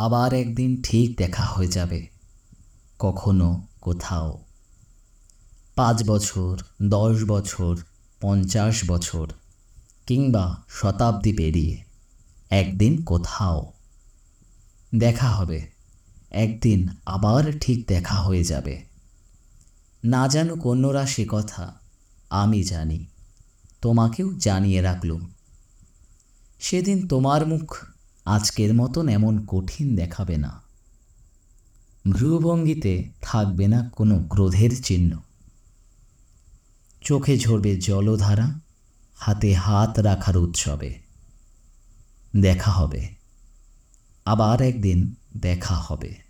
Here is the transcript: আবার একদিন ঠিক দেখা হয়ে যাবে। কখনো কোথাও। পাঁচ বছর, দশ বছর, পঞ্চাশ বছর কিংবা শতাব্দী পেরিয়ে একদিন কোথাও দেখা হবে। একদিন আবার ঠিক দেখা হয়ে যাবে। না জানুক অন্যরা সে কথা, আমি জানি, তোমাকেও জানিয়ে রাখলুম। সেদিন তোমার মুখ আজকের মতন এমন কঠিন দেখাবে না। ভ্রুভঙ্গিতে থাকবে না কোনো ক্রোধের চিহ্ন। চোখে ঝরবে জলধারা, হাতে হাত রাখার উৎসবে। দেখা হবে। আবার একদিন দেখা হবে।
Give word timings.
আবার 0.00 0.34
একদিন 0.34 0.82
ঠিক 0.82 1.16
দেখা 1.16 1.42
হয়ে 1.42 1.68
যাবে। 1.68 2.08
কখনো 2.98 3.66
কোথাও। 3.80 4.44
পাঁচ 5.74 6.04
বছর, 6.04 6.58
দশ 6.82 7.16
বছর, 7.28 7.76
পঞ্চাশ 8.20 8.90
বছর 8.90 9.32
কিংবা 10.06 10.62
শতাব্দী 10.68 11.32
পেরিয়ে 11.32 11.84
একদিন 12.50 13.04
কোথাও 13.04 13.72
দেখা 14.94 15.30
হবে। 15.30 15.70
একদিন 16.30 16.88
আবার 17.06 17.58
ঠিক 17.58 17.86
দেখা 17.86 18.16
হয়ে 18.16 18.44
যাবে। 18.44 18.84
না 20.04 20.28
জানুক 20.28 20.66
অন্যরা 20.66 21.06
সে 21.06 21.24
কথা, 21.28 21.74
আমি 22.30 22.62
জানি, 22.62 23.06
তোমাকেও 23.80 24.32
জানিয়ে 24.32 24.82
রাখলুম। 24.82 25.30
সেদিন 26.60 27.08
তোমার 27.08 27.46
মুখ 27.46 27.76
আজকের 28.24 28.74
মতন 28.74 29.08
এমন 29.08 29.46
কঠিন 29.46 29.96
দেখাবে 29.96 30.36
না। 30.36 30.62
ভ্রুভঙ্গিতে 32.10 33.08
থাকবে 33.22 33.68
না 33.68 33.90
কোনো 33.96 34.24
ক্রোধের 34.28 34.82
চিহ্ন। 34.82 35.18
চোখে 37.00 37.38
ঝরবে 37.38 37.76
জলধারা, 37.76 38.60
হাতে 39.14 39.54
হাত 39.54 39.98
রাখার 39.98 40.36
উৎসবে। 40.36 40.98
দেখা 42.36 42.70
হবে। 42.70 43.08
আবার 44.24 44.60
একদিন 44.60 45.14
দেখা 45.36 45.74
হবে। 45.74 46.29